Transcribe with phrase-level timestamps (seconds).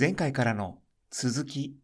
[0.00, 0.78] 前回からの
[1.10, 1.76] 続き。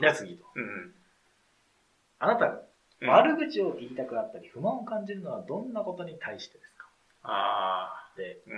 [0.00, 0.44] じゃあ次と。
[0.56, 0.92] うん。
[2.18, 2.62] あなたが
[3.02, 6.88] うん悪口を言いたくなったり不満を感じるのはどんなことに対してですか？
[7.22, 8.18] ああ。
[8.18, 8.54] で、うん。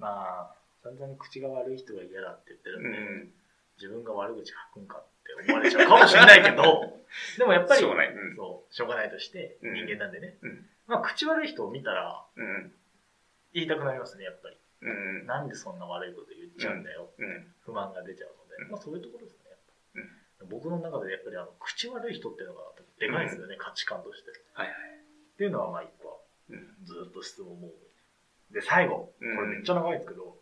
[0.00, 3.32] まあ、散々口が悪い人が嫌だって言ってるんで、うん。
[3.80, 5.02] 自分が悪口吐くんかっ
[5.44, 6.98] て思われちゃうかもしれないけど、
[7.38, 8.12] でもやっぱり、しょうがない。
[8.12, 8.36] うん。
[8.36, 10.38] そう、しょうがないとして、うん人間なんでね。
[10.42, 12.74] うんまあ、口悪い人を見たらうん。
[13.52, 14.57] 言いたくなりますね、やっぱり。
[14.80, 15.26] うん。
[15.26, 17.10] なんでそんな悪いこと言っちゃうんだよ。
[17.18, 17.54] うん。
[17.60, 19.58] 不満が出ちゃうので、うんまあそういうところですね、やっ
[20.40, 22.62] ぱ僕の中でやっぱりあの口悪い人っていうのが
[22.98, 24.30] でかいですよね、価値観として。
[24.30, 24.76] っはいはい。
[25.36, 26.14] ていうのはまあ一個は
[26.50, 26.84] うん。
[26.84, 27.70] ずっと質問も。
[28.50, 30.38] で、最後、こうんれめっちゃ長いんですけど、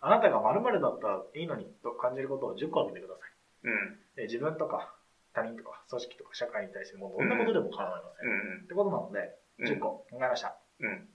[0.00, 3.32] あなたが〇〇だったらいいのにと感じることを10個挙げてください。
[3.64, 3.98] うん。
[4.14, 4.94] で自分とか
[5.34, 8.30] 他人とか組織とか社会に対してもうどんなことでも構いません。
[8.30, 8.32] う
[8.62, 8.64] ん。
[8.64, 9.18] ってことなので、
[9.58, 10.54] うん10個考えました。
[10.78, 11.08] うん。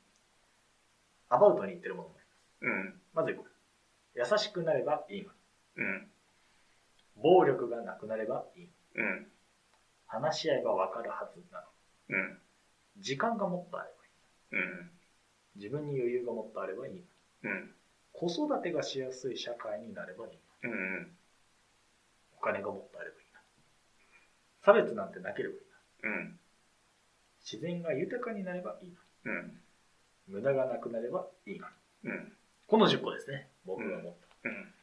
[1.30, 2.10] アバウトに言ってるもの。
[2.64, 3.02] うん。
[3.14, 3.46] まず1個。
[4.16, 5.38] 優しくなればいいのに。
[5.78, 6.12] うん。
[7.16, 8.70] 暴力がなくなればいい。
[8.96, 9.28] うん。
[10.08, 11.68] 話し合えばわかるはずなの。
[12.10, 12.42] うん。
[12.98, 13.90] 時間がもっとあれ
[14.52, 14.66] ばいい。
[14.66, 14.92] うん。
[15.56, 17.06] 自分に余裕がもっとあればいいのに。
[17.44, 17.76] うん。
[18.14, 20.76] 子育てがしやすい社会になればいいのに。
[20.76, 21.18] うん。
[22.38, 23.46] お金がもっとあればいいのに。
[24.64, 25.62] 差別なんてなければいい
[26.04, 26.16] のに。
[26.16, 26.40] うん。
[27.44, 28.90] 自然が豊かになればいい
[29.26, 29.40] のに。
[29.40, 29.62] うん。
[30.28, 31.68] 無駄がなくなればいいの
[32.04, 32.12] に。
[32.12, 32.34] うん。
[32.68, 33.48] この10個ですね。
[33.66, 34.74] 僕が思っうん。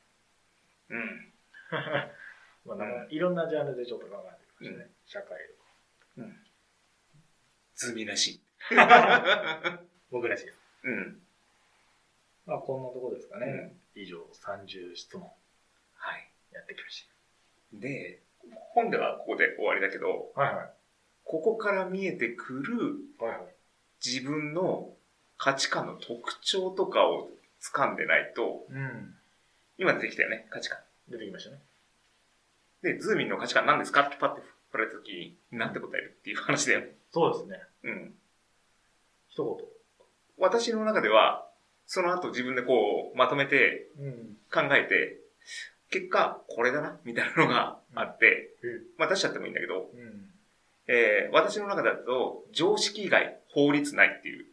[0.90, 1.32] うん。
[1.70, 1.76] た。
[2.66, 4.90] まあなんかいろんなジャンルでちょっと考えてきましたね。
[5.06, 5.38] 社会
[6.18, 6.36] うん。
[7.74, 8.40] ズミらしい。
[10.10, 10.58] 僕らしいです。
[10.84, 11.22] うん。
[12.46, 13.76] まあこんなとこですかね。
[13.94, 15.30] 以上30質問
[15.94, 16.30] はい。
[16.52, 17.08] やってきまし
[17.72, 18.22] で、
[18.74, 20.40] 本ではここで終わりだけど、た。
[20.40, 20.70] はいはい。
[21.24, 23.54] ここから見えてくるはいはい。
[24.04, 24.94] 自分の
[25.36, 27.30] 価値観の特徴とかを
[27.62, 29.14] 掴んでないと、うん。
[29.78, 30.78] 今出てきたよね、価値観。
[31.08, 31.58] 出てきましたね。
[32.82, 36.92] で、ズーミンの価値観何ですかってパッて振られた時に、なんて答えるっていう話だよね。
[37.12, 37.62] そうですね。
[37.84, 38.14] うん。
[39.28, 39.58] 一
[40.38, 41.46] 私の中では、
[41.86, 43.88] その後自分でこう、まとめて。
[44.52, 45.18] 考えて、
[45.90, 50.30] 結果、これだな、みたいなのがあって、うんまあ出しちゃってもいいんだけど、うん。
[50.86, 54.46] えー私の中だと、常識以外法律ないっていう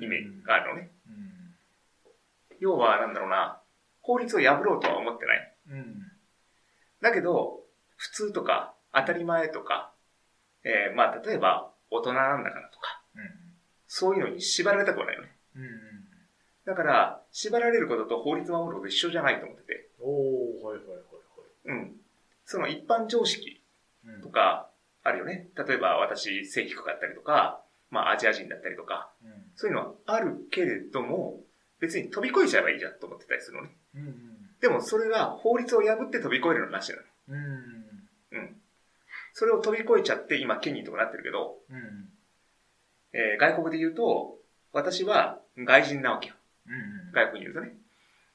[0.00, 0.90] イメージがあるのね。
[2.60, 2.64] うん。
[2.64, 3.60] 要は、なんだろうな、
[4.02, 5.56] 法律を破ろうとは思ってない。
[5.70, 6.00] うん。
[7.00, 7.64] だけど、
[7.96, 9.92] 普通とか、当たり前とか、
[10.64, 13.02] えーまあ、例えば、大人なんだからとか、
[13.86, 15.36] そういうのに縛られたくはないよね。
[15.56, 15.62] うん。
[15.62, 15.68] うん。
[16.64, 21.00] だから、縛られることと法律を守ること一緒じゃないと思ってて、おー、はいはいはい
[21.66, 21.96] うん。
[22.44, 23.62] その一般常識
[24.04, 24.22] はい。
[24.22, 24.70] とか、
[25.02, 25.48] あるよね。
[25.56, 29.30] 例えば、私、背低かったりとか、まあ、アジア人だったりとか、うん。
[29.56, 31.40] そういうのはあるけれども、
[31.80, 33.70] 別に飛び越えちゃえばいいじゃんと思ってたりするのね。
[33.94, 34.02] うん。
[34.02, 34.14] うん。
[34.60, 37.02] でも、それが法律を破って飛び越えるのはなしなの。
[37.28, 38.38] うん。
[38.38, 38.56] うん。
[39.32, 42.08] それを飛び越えちゃって、今、権利とかなってるけど、うん。
[43.12, 44.38] えー外国で言うと、
[44.72, 46.34] 私は外人なわけよ。
[46.66, 47.12] うん。
[47.12, 47.72] 外国にいるとね。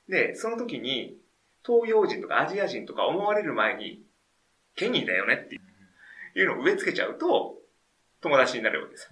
[0.10, 1.18] で、その時に、
[1.66, 4.04] 東洋人とかアジア人とか思われる前に、
[4.76, 7.58] 権利だよねっていうのを植え付けちゃうと、
[8.22, 9.10] 友達になるわけです。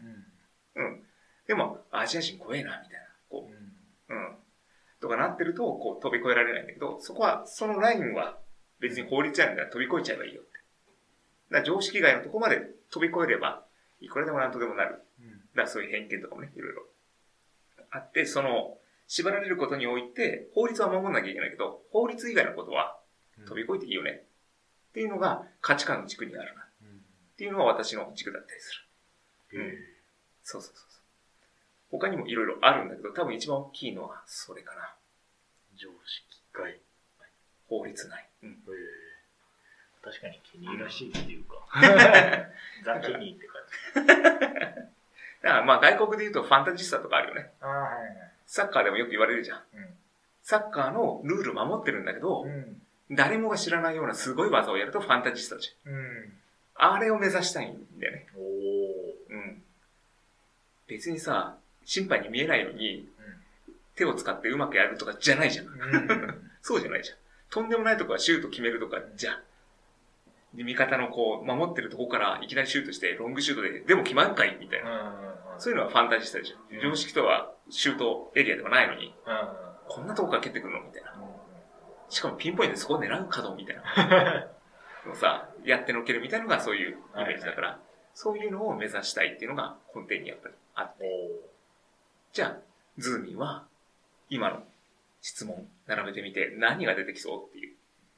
[0.76, 0.86] うん。
[0.86, 1.04] うん。
[1.48, 3.03] でも、アジア人怖えな、みたいな。
[5.18, 8.38] なってると、こう飛び越えられないんだけど、そこは、そのラインは
[8.80, 10.52] 別に法律あるんだから飛び越えちゃえばいいよって。
[10.54, 13.64] だから常識外のとこまで飛び越えれば、
[14.02, 14.92] いくらでもなんとでもなる。
[14.92, 16.84] だからそういう偏見とかもね、いろいろ
[17.92, 22.98] あって、その、縛られることにおいて、法律は守んなきゃいけないけど、法律以外のことは
[23.48, 24.24] 飛び越えていいよね。
[24.90, 26.64] っていうのが価値観の軸にあるな。
[26.64, 28.74] っていうのが私の軸だったりす
[29.52, 29.60] る。
[29.60, 29.74] うん。
[30.44, 31.02] そうそうそうそう。
[31.92, 34.96] 他にもいろいろあるんだけど、多分一番大きいのはそれかな。
[35.78, 36.80] 常識外。
[37.70, 38.30] 法律内。
[38.44, 38.58] うん。
[40.04, 41.56] 確かに気に入らしいっていうか。
[42.84, 44.08] ザ・キニーって感じ。
[45.44, 47.52] だからまあ外国で言うとファンタジスタとかあるよね。
[47.60, 48.32] はいはい。
[48.46, 49.64] サッカーでもよく言われるじゃん。
[49.74, 49.98] うん
[50.46, 52.82] サッカーのルール守ってるんだけど、うん。
[53.10, 55.96] 誰もが知らないようなすごい技をやるとファンタジスタじうん。
[56.76, 56.94] ゃん。
[56.96, 58.28] あれを目指したいんだよね。
[58.36, 59.14] おー。
[59.30, 59.64] うん。
[60.88, 63.10] 別にさ、審判に見えないように
[63.96, 65.68] 手を使ってうまくやるとかじゃないじゃん。
[65.68, 66.52] うん。
[66.62, 67.18] そうじゃないじゃん。
[67.50, 69.38] とんでもないとこはシュート決めるとかじゃん。
[70.56, 75.14] で、味方のこう、守ってるとこからいきなりシュートして、ロングシュートで、でも決まんかいみたいな。
[75.58, 76.58] そういうのはファンタジスタでしょ。
[76.82, 79.16] 常識とはシュートエリアではないのに、
[79.88, 81.14] こんなとこから蹴ってくるのみたいな。
[82.10, 84.48] しかもピンポイントでそこを狙う角みたいな。
[85.08, 87.80] のさ、やってのけるみたいなのがそういうイメージだから、
[88.14, 91.04] そういうのを目指したいっていうのが根底にやっぱりあって。
[92.32, 92.58] じゃあ、
[92.98, 93.66] ズーミンは、
[94.34, 94.64] 今の
[95.22, 97.76] 質問並べてみて何が出てきそうっていう。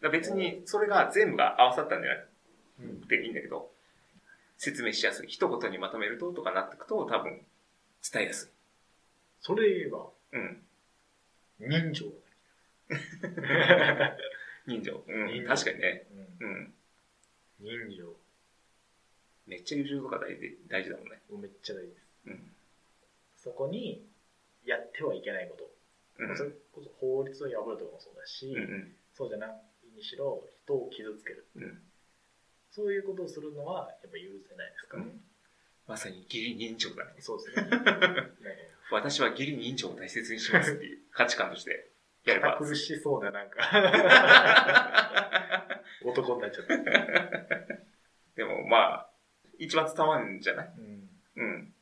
[0.09, 2.17] 別にそれが全部が合わさったんじゃな
[3.01, 3.69] くていいんだけど、
[4.57, 5.27] 説明しやすい。
[5.27, 7.41] 一言にまとめるととかなっていくと多分
[8.09, 8.49] 伝えやすい。
[9.41, 10.63] それ言えば、うん。
[11.59, 12.05] 人情。
[14.65, 15.03] 人情。
[15.05, 15.45] うん。
[15.45, 16.07] 確かにね。
[16.39, 16.73] うんうん。
[17.59, 18.15] 人情。
[19.47, 21.19] めっちゃ優秀とか大事大事だもんね。
[21.29, 22.05] めっちゃ大事です。
[22.27, 22.55] うん。
[23.35, 24.01] そこに、
[24.65, 25.74] やってはいけないこと。
[26.19, 26.37] うん。
[26.37, 28.95] それこそ法律を破るとかもそうだし、うんうん。
[29.13, 29.61] そうじゃない
[29.95, 31.45] にしろ、人を傷つける。
[31.55, 31.79] うん。
[32.71, 35.05] そういうことをするのは、やっぱ許せないですかね。
[35.87, 37.13] まさに義理人情だね。
[37.19, 37.69] そうですね。
[37.69, 37.77] ね
[38.91, 41.91] 私は義理人情を大切にしますっていう価値観として
[42.25, 42.53] やれば。
[42.53, 43.61] 堅苦しそうななんか、
[46.03, 46.75] 男になっちゃった。
[48.35, 49.09] でもまあ、
[49.57, 50.73] 一番伝わるんじゃない？
[50.77, 51.74] うんうん。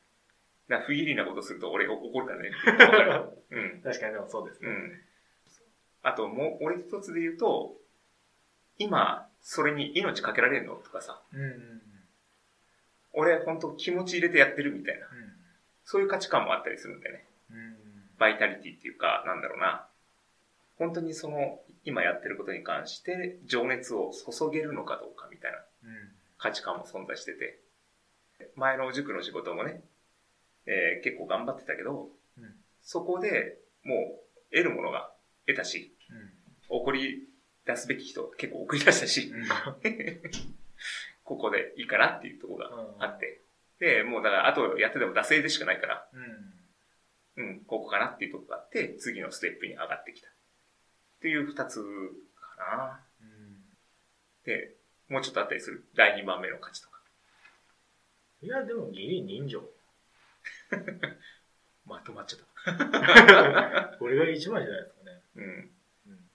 [0.68, 2.50] だから不義理なことすると俺が怒るからね。
[3.50, 3.82] うん。
[3.82, 4.68] 確かにでもそうですね。
[4.68, 5.00] うん。
[6.02, 7.76] あともう、俺一つで言うと、
[8.78, 11.82] 今、それに命かけられるのとかさ、うんうんうん
[13.16, 15.06] 俺本当気持ち入れてやってるみたいな、
[15.84, 17.28] そういう価値観もあったりするんだよね。
[17.48, 17.76] うん
[18.18, 19.86] バイタリティっていうか、なんだろうな。
[20.78, 27.60] 本当にその、今やってることに関して、情熱を注げるのかどうかみたいなうん価値観も存在してて、
[28.56, 29.80] 前の塾の仕事もね、
[30.66, 35.10] えー結構頑張ってたけど、うんそこでもう得るものが
[35.46, 36.32] 得たし、うん
[36.68, 37.28] 怒り
[37.66, 39.44] 出すべき人結構送り出したし、うん
[41.24, 43.40] ここでいいかなっていうところがうんあって、
[43.78, 46.08] で、もうだからあとやってても惰性でしかないから、
[47.36, 50.28] うんうん、ここかなっていうところがあって、次のステップに上がってきた。
[50.28, 50.30] っ
[51.20, 51.80] ていう二つ
[52.38, 53.04] かな。
[53.20, 53.64] うん
[54.44, 54.76] で、
[55.08, 55.84] もうちょっとあったりする？
[55.94, 57.00] 第2番目の価値とか。
[58.42, 59.66] いや、でも義理人情。
[61.86, 63.96] まとまっちゃった。
[63.98, 65.22] これが一番じゃないですかね。
[65.36, 65.44] うん。
[65.44, 66.30] うん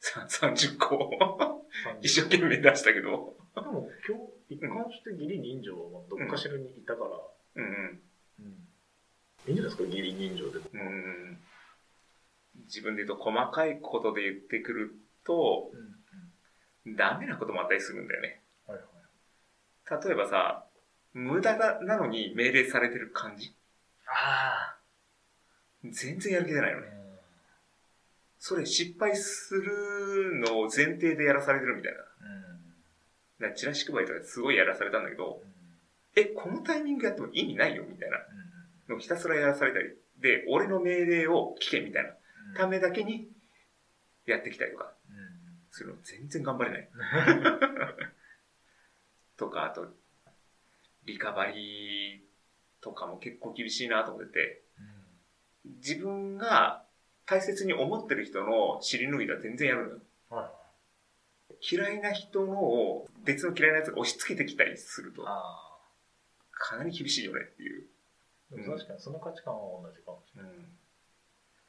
[0.00, 3.36] さ30個30一生懸命出したけど。
[3.54, 4.16] でも今
[4.48, 7.10] 日一貫して義理人情はどっかしらにいたから、
[7.56, 8.02] うんうん。
[8.40, 8.68] うん
[9.46, 10.64] いいんじゃないですか、義理人情でも。
[10.72, 11.38] うん
[12.64, 14.94] 自分で言うと細かいことで言ってくる
[15.24, 15.98] と、うんうん
[16.96, 18.42] ダメなこともあったりするんだよね。
[18.66, 20.04] はいはい。
[20.04, 20.64] 例えばさ、
[21.12, 23.54] 無駄だなのに命令されてる感じ？
[24.06, 24.76] あ
[25.84, 26.74] 全然やる気出ないあ。
[26.76, 26.88] のね。
[28.38, 31.98] それ失敗するのを前提でやらされてるみたいな。
[31.98, 32.04] うん。
[33.40, 35.48] だからチラシ配りとかすごいやらされたんだけど、うん
[36.16, 37.84] え、このタイミングやっても意味ないよ？
[37.88, 39.84] みたいなうんのをひたすらやらされたり、
[40.20, 42.12] で、俺の命令を聞けみたいなう
[42.54, 43.28] んためだけに
[44.26, 45.16] やってきたりとかうん
[45.70, 46.88] するの全然頑張れない。
[49.36, 49.94] とか、あと、
[51.08, 52.20] リカバリー
[52.80, 54.62] とかも結構厳しいなと思ってて、
[55.80, 56.84] 自分が
[57.26, 59.98] 大切に思ってる人の尻拭いは全然やるのよ。
[60.30, 60.58] はい
[61.60, 65.76] 嫌いな人のを別の嫌いなやつが押し付けてきたりすると、あ
[66.52, 67.84] かなり厳しいよねっていう。
[68.52, 68.56] あ。
[68.56, 70.52] でも確かにその価値観は同じかもしれない。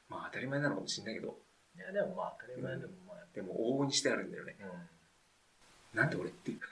[0.10, 1.38] まあ当たり前なのかもしれないけど、
[1.76, 4.56] いや、でもまあ当たり前でもまあやっでも往々にしてあるんだよね。
[4.60, 6.60] ぱなんで俺っていう。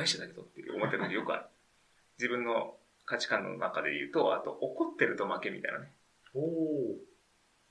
[0.00, 0.06] うん。
[0.06, 1.44] 俺部外者だけどって思ってるのよくある。
[2.18, 5.92] 自分の価値観の中で言うと、あと怒ってると負けみたいなね。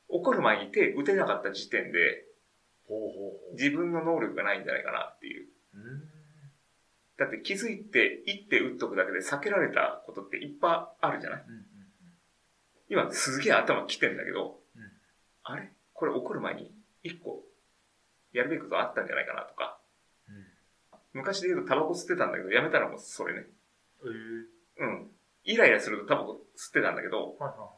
[0.07, 2.25] 怒る前に手打てなかった時点で
[2.87, 3.53] ほうほうほう。
[3.53, 5.47] 自分の能力がないんじゃないかなっていう。
[5.75, 6.09] うん。
[7.17, 11.43] だって気づいて一手打っとくだけで避けられたことっていっぱいあるじゃない？
[11.47, 11.65] うんうん
[12.91, 14.91] 今すげえ頭きてんだけど、うん
[15.43, 15.71] あれ？
[15.93, 17.45] これ怒る前に一個
[18.31, 19.78] やるべきことあったんじゃないかなとか。
[21.13, 21.19] うん。
[21.19, 23.45] 昔で言うとタバコ吸ってたんだけど、やめたのもそれね。
[24.01, 24.13] うん。
[24.13, 24.17] え
[24.79, 24.83] え。
[24.83, 25.07] うん。
[25.43, 27.69] イライラするとタバコ吸ってたんだけど、はいは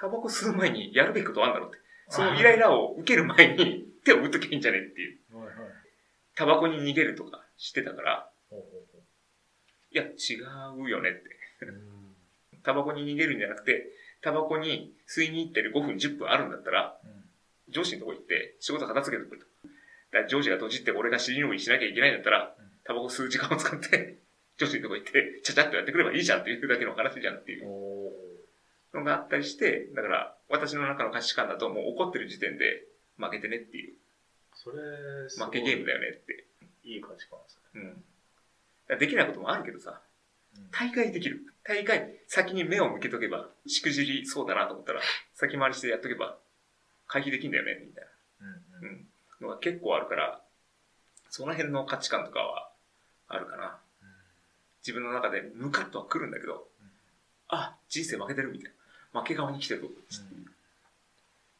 [0.00, 1.78] タバコ吸う前にやるべきことあるんだろうって。
[2.08, 5.18] そのイライラを受ける前に手を打っときゃいいんじゃねっていう。
[5.32, 5.34] い。
[5.34, 5.54] はいはい。
[6.34, 8.98] タバコに逃げるとかしてたから、ほうほうほ
[9.92, 10.36] いや、違
[10.78, 11.20] うよねって。
[12.62, 13.90] タバコに逃げるんじゃなくて、
[14.22, 17.72] タバコに吸いに行ってる5分、10分あるんだったら、うん。
[17.72, 19.46] 上司のとこ行って仕事片付けてくれと。
[20.12, 24.18] だから上司が閉じって俺が尻拭いしなきゃいけないんだったらうん、タバコ吸う時間を使って、
[24.58, 27.64] 上司のとこ行って、ちゃちゃっとやってくればいいじゃんっていうだけの話じゃんっていう。
[28.92, 32.84] のがあったりして、だから私の中の価値観だともう怒ってる時点で
[33.16, 33.94] 負けてねっていう、
[34.54, 34.76] それ、
[35.38, 36.46] 負けゲームだよねって。
[36.82, 37.80] いい価値観ですね。
[38.88, 38.98] うん。
[38.98, 40.02] できないこともあるけどさ、
[40.72, 41.40] 大概できる。
[41.62, 45.00] 大概、先に目を向けとけば、しくじりそうだなと思ったら、
[45.34, 46.38] 先回りしてやっとけば、
[47.06, 48.04] 回避できんだよね、みたい
[48.40, 48.46] うん。
[48.46, 48.82] うん。
[48.82, 49.06] な、うん、
[49.40, 50.40] のが結構あるから、
[51.30, 52.70] その辺の価値観とかは
[53.28, 53.78] あるかな。
[54.82, 56.66] 自分の中でムカッとは来るんだけど、
[57.48, 58.72] あ、人生負けてるみたい
[59.12, 59.20] な。
[59.20, 59.82] 負け側に来てる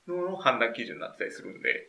[0.07, 1.89] の判断基準になってたりするんで、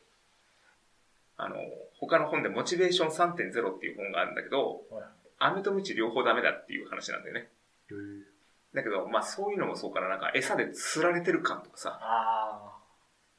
[1.37, 1.55] あの、
[1.99, 5.03] 他の本でモチベーション3.0っていう本があるんだけど、はい
[5.41, 7.49] 飴とムチ両方ダメだっていう話なんだよね。
[8.75, 12.77] だけど、まあそういうのもそうからなんか餌で釣られてる感とかさ、あ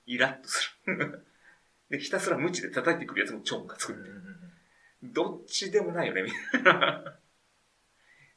[0.04, 1.24] イラッとする。
[1.92, 3.86] で、ひたすらムチで叩いてくるやつも超ムカつあ。
[3.88, 7.18] くうんうんうんどっちでもないよね、みたいな。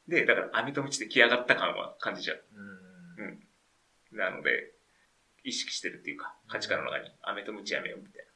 [0.08, 2.44] で、だから網とムチで来上がった感は感じちゃう。
[3.18, 3.46] うん
[4.12, 4.72] なので、
[5.44, 8.30] 意識してるっていうか、価値観の中に、飴とムチやめようみたいな。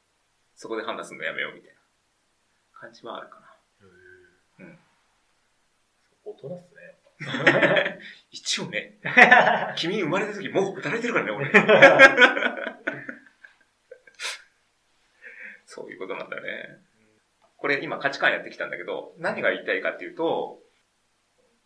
[0.55, 1.79] そこで判断するのやめようみたいな
[2.79, 3.37] 感じはあるか
[4.59, 4.79] うん
[6.23, 6.97] 大人っすね。
[7.19, 7.97] な。
[8.31, 8.99] 一応ね、
[9.75, 11.51] 君生まれた時もう働いてるからね、俺。
[15.73, 16.81] そういうことなんだね。
[17.55, 20.59] これ今価値観やってきたんだけど、何が言いたいかっていうと、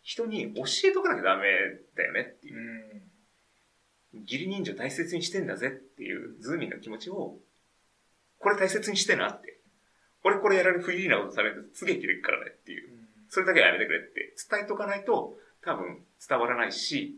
[0.02, 1.48] 人に教えとかなきゃダメ
[1.96, 2.56] だよねっていう
[4.14, 4.18] う。
[4.20, 4.22] ん。
[4.22, 7.38] 義理人情大切にしてんだぜっていうズーミンの気持ちを、
[8.38, 9.58] これ大切にしてなって。
[10.22, 12.88] 俺これやられる不義理なことされるとすげえ切れるからねっていう。
[13.28, 15.34] それだけはやめてくれって伝えとかないと
[15.64, 17.16] 多分伝わらないし、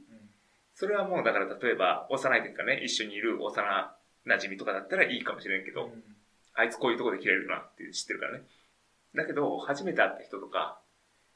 [0.75, 3.95] それはもうだから例えば幼い時からね、一緒にいる幼
[4.27, 5.91] 馴染とかだったらいいかもしれんけど、
[6.59, 8.43] あいつこういうとこで切れるなって知ってるからね。
[9.15, 10.81] だけど、初めて会った人とか、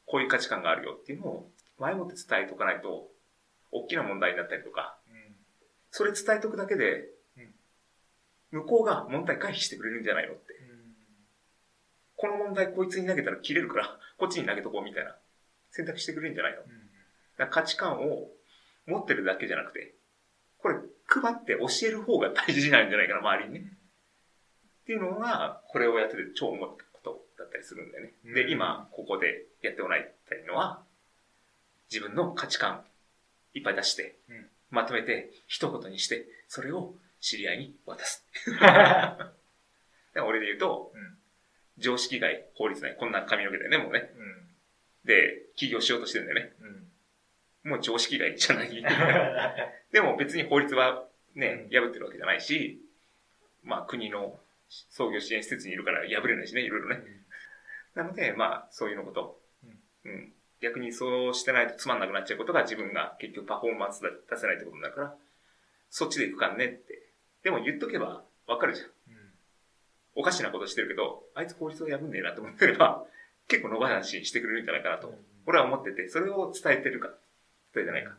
[0.04, 3.08] こういう価値観があるよっていうのを前もって伝えとかないと、
[3.70, 4.98] 大きな問題になったりとか、
[5.92, 7.08] それ伝えとくだけで、
[8.50, 10.42] 向こうが問題回避してくれるんじゃないのって。
[12.16, 15.16] この問題こいつに投げたら切れるから、 こっちに投げとこうみたいな
[15.70, 16.62] 選択してくれるんじゃないの
[17.38, 18.28] だ価値観を
[18.86, 19.94] 持ってるだけじゃなくて、
[20.58, 20.76] これ
[21.06, 23.78] 配って教える方が大事なんじゃないかな、周りにね。
[24.82, 28.12] っていうのが、これをやってて超思ったことだったりするんだよね。
[28.24, 30.82] で、うん今、ここでやってもらいたいのは、
[31.90, 32.84] 自分の価値観
[33.54, 38.24] いっぱい出して、うんまとめて、一言にして、それを知り合いに渡す。
[38.46, 39.34] だか
[40.14, 41.18] ら俺で言うと、うん
[41.78, 44.10] 常識外、法律内、こんな髪の毛だよね、もうね。
[45.04, 46.52] で、起業しようとしてるんだよね。
[47.64, 48.70] もう常識外じゃない。
[49.92, 52.80] でも別に法律はね、破ってるわけじゃないし、
[53.62, 54.38] まあ国の
[54.90, 57.02] 創業支援施設にいるから破れないしね、いろいろね。
[57.94, 59.40] なので、まあそういうのこと。
[60.04, 60.32] うん。
[60.60, 65.14] 逆にそうしてないとつまんなくなっちゃうことが自分が結局パフォーマンス出せないってことになるから、
[65.90, 67.02] そっちで行くかんねって。
[67.42, 68.88] でも言っとけばわかるじゃん。
[70.14, 73.04] おかしなことしてるけど、あいつ法律を破んねえなと思ってれば、
[73.48, 75.14] 結構野放しにしてくれるんじゃないかなと。
[75.46, 77.08] 俺は思ってて、それを伝えてるか、
[77.74, 78.16] 伝えてないか。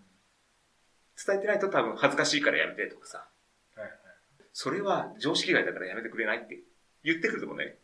[1.25, 3.27] 伝えてないと多分恥ずかしいからやめてとかさ、
[4.53, 6.59] それは常識外だからやめてくれないって
[7.03, 7.75] 言ってくると思うね。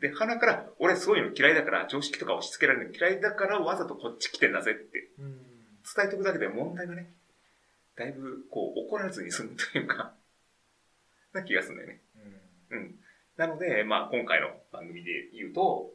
[0.00, 7.12] で、鼻から、俺そういうの嫌いだから、常識とか押し付けられるの嫌いだからわざとこっち来てんだぜって伝えておくだけで問題がね、
[7.96, 10.12] だいぶこう怒らずに済むというか、
[11.32, 12.00] な気がするんだよね。
[12.70, 13.00] うん。
[13.36, 15.92] なので、まあ今回の番組で言うと、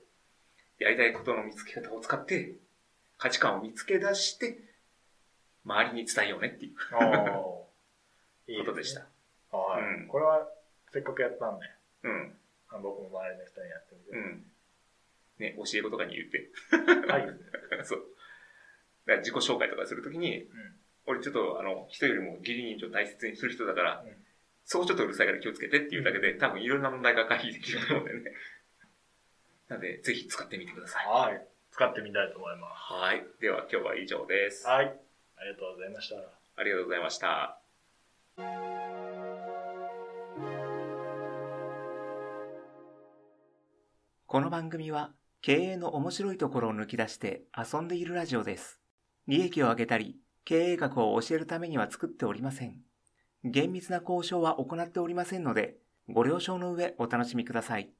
[0.79, 2.55] やりたいことの見つけ方を使って、
[3.17, 4.59] 価値観を見つけ出して、
[5.63, 6.73] 周りに伝えようねってい
[8.59, 9.07] うことでした。
[9.57, 10.07] はうんい。
[10.07, 10.47] これは、
[10.91, 11.65] せっかくやったんで、
[12.03, 12.37] うん。
[12.69, 14.11] あ僕も周りの人にやってみて。
[14.11, 14.45] うん。
[15.39, 16.49] ね、教え子とかに言って。
[17.11, 17.27] はい。
[17.83, 17.99] そう。
[19.05, 24.25] だから自己紹介とかするときに、うん俺ちょっとあの、人よりも義理人情を大切にする人だから、うん
[24.65, 28.31] そこちょっとうるさいから気をつけてっていうだけで、多分いろんな問題が回避できると思うんだよね。
[29.67, 31.05] なので、ぜひ使ってみてください。
[31.05, 31.47] はい。
[31.71, 33.25] 使ってみたいと思いまはい。
[33.41, 34.67] では今日は以上ですす。。
[34.67, 34.85] はい。
[35.35, 36.15] ありがとうございました。
[36.55, 37.62] ありがとうございました。
[44.33, 45.11] この番組は
[45.43, 48.79] 経営の面白いところを抜き出して遊んでいるラジオです。
[49.27, 52.77] 利益を上げたり、経営学を教えるためには作っておりません。
[53.43, 55.75] 厳密な交渉は行っておりませんので、
[56.09, 57.91] ご了承の上お楽しみください。